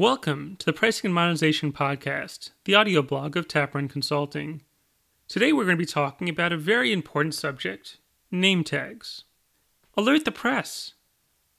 [0.00, 4.62] Welcome to the Pricing and Monetization Podcast, the audio blog of Taprun Consulting.
[5.28, 7.98] Today we're going to be talking about a very important subject
[8.30, 9.24] name tags.
[9.98, 10.94] Alert the press!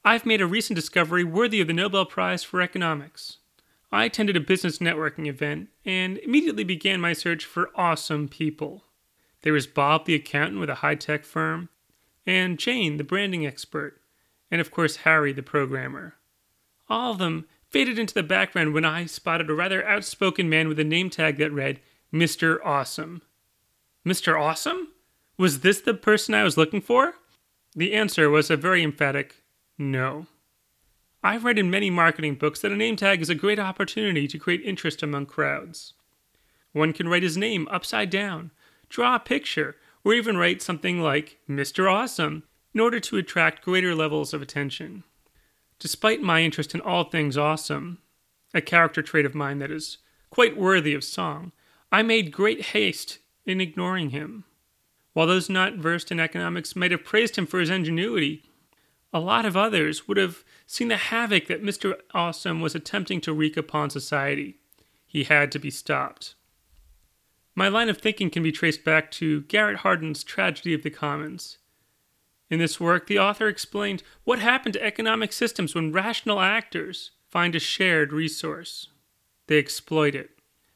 [0.04, 3.38] I've made a recent discovery worthy of the Nobel Prize for Economics.
[3.92, 8.86] I attended a business networking event and immediately began my search for awesome people.
[9.44, 11.70] There was Bob, the accountant with a high tech firm,
[12.26, 14.02] and Jane, the branding expert,
[14.50, 16.16] and of course, Harry, the programmer.
[16.90, 20.80] All of them faded into the background when I spotted a rather outspoken man with
[20.80, 21.80] a name tag that read
[22.14, 22.58] Mr.
[22.64, 23.22] Awesome.
[24.06, 24.40] Mr.
[24.40, 24.90] Awesome?
[25.38, 27.16] Was this the person I was looking for?
[27.76, 29.44] The answer was a very emphatic
[29.78, 30.28] no.
[31.24, 34.40] I've read in many marketing books that a name tag is a great opportunity to
[34.40, 35.94] create interest among crowds.
[36.74, 38.52] One can write his name upside down,
[38.90, 41.92] draw a picture, or even write something like Mr.
[41.92, 42.44] Awesome
[42.74, 45.04] in order to attract greater levels of attention.
[45.82, 47.98] Despite my interest in all things awesome,
[48.54, 49.98] a character trait of mine that is
[50.30, 51.54] quite worthy of song,
[51.92, 54.44] I made great haste in ignoring him.
[55.14, 58.44] While those not versed in economics might have praised him for his ingenuity,
[59.12, 61.96] a lot of others would have seen the havoc that Mr.
[62.14, 64.60] Awesome was attempting to wreak upon society.
[65.08, 66.36] He had to be stopped.
[67.56, 71.58] My line of thinking can be traced back to Garrett Hardin's Tragedy of the Commons.
[72.52, 77.56] In this work, the author explained what happened to economic systems when rational actors find
[77.56, 78.90] a shared resource.
[79.48, 80.32] They exploit it.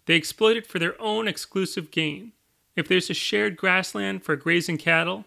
[0.05, 2.31] They exploit it for their own exclusive gain.
[2.77, 5.25] If there's a shared grassland for grazing cattle,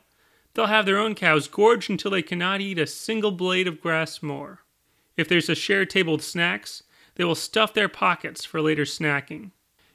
[0.54, 4.22] they'll have their own cows gorged until they cannot eat a single blade of grass
[4.22, 4.60] more.
[5.18, 6.82] If there's a shared table with snacks,
[7.16, 9.50] they will stuff their pockets for later snacking.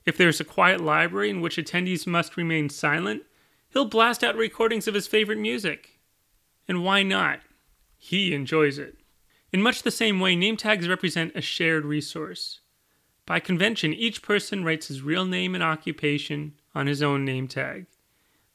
[0.05, 3.23] If there's a quiet library in which attendees must remain silent,
[3.69, 5.92] he'll blast out recordings of his favorite music.
[6.67, 7.39] And why not?
[7.97, 8.97] He enjoys it.
[9.51, 12.61] In much the same way, name tags represent a shared resource.
[13.25, 17.85] By convention, each person writes his real name and occupation on his own name tag.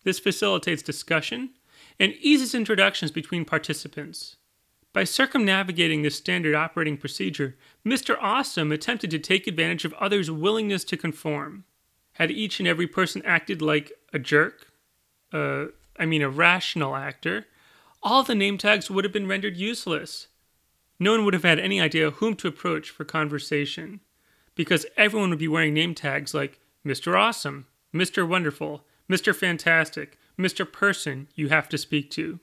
[0.05, 1.50] This facilitates discussion
[1.99, 4.37] and eases introductions between participants.
[4.93, 7.56] By circumnavigating this standard operating procedure,
[7.87, 8.16] Mr.
[8.21, 11.65] Awesome attempted to take advantage of others' willingness to conform.
[12.12, 14.72] Had each and every person acted like a jerk,
[15.33, 15.66] uh,
[15.99, 17.47] I mean a rational actor,
[18.03, 20.28] all the name tags would have been rendered useless.
[21.00, 24.00] No one would have had any idea whom to approach for conversation,
[24.54, 27.19] because everyone would be wearing name tags like Mr.
[27.19, 28.26] Awesome, Mr.
[28.26, 29.34] Wonderful, Mr.
[29.34, 30.70] Fantastic, Mr.
[30.70, 32.41] Person you have to speak to.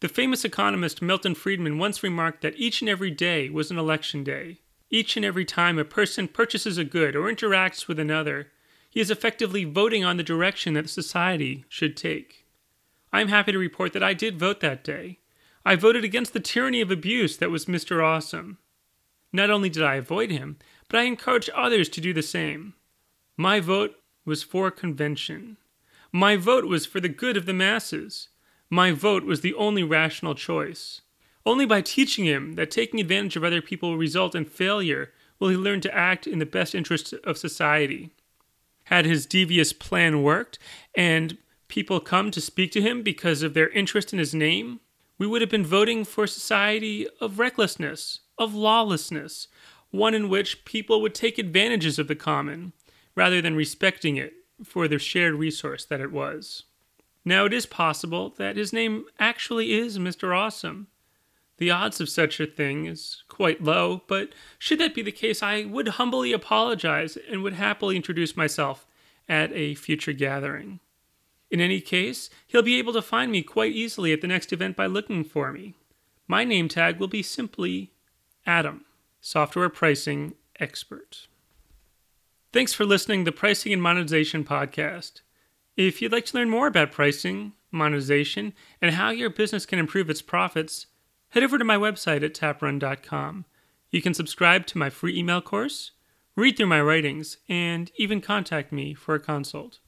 [0.00, 4.22] The famous economist Milton Friedman once remarked that each and every day was an election
[4.22, 4.60] day.
[4.90, 8.48] Each and every time a person purchases a good or interacts with another,
[8.88, 12.45] he is effectively voting on the direction that society should take.
[13.12, 15.18] I am happy to report that I did vote that day.
[15.64, 18.02] I voted against the tyranny of abuse that was Mr.
[18.02, 18.58] Awesome.
[19.32, 20.58] Not only did I avoid him,
[20.88, 22.74] but I encouraged others to do the same.
[23.36, 25.56] My vote was for convention.
[26.12, 28.28] My vote was for the good of the masses.
[28.70, 31.02] My vote was the only rational choice.
[31.44, 35.48] Only by teaching him that taking advantage of other people will result in failure will
[35.48, 38.10] he learn to act in the best interests of society.
[38.84, 40.58] Had his devious plan worked,
[40.96, 41.38] and
[41.68, 44.80] people come to speak to him because of their interest in his name,
[45.18, 49.48] we would have been voting for a society of recklessness, of lawlessness,
[49.90, 52.72] one in which people would take advantages of the common
[53.14, 54.34] rather than respecting it
[54.64, 56.64] for the shared resource that it was.
[57.24, 60.36] Now, it is possible that his name actually is Mr.
[60.36, 60.86] Awesome.
[61.58, 65.42] The odds of such a thing is quite low, but should that be the case,
[65.42, 68.86] I would humbly apologize and would happily introduce myself
[69.28, 70.80] at a future gathering.
[71.56, 74.76] In any case, he'll be able to find me quite easily at the next event
[74.76, 75.72] by looking for me.
[76.28, 77.92] My name tag will be simply
[78.44, 78.84] Adam,
[79.22, 81.28] software pricing expert.
[82.52, 85.22] Thanks for listening to the Pricing and Monetization Podcast.
[85.78, 88.52] If you'd like to learn more about pricing, monetization,
[88.82, 90.88] and how your business can improve its profits,
[91.30, 93.46] head over to my website at taprun.com.
[93.90, 95.92] You can subscribe to my free email course,
[96.36, 99.78] read through my writings, and even contact me for a consult.